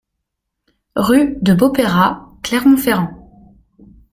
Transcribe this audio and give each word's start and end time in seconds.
Rue 0.95 1.37
de 1.43 1.53
Beaupeyras, 1.53 2.25
Clermont-Ferrand 2.41 3.29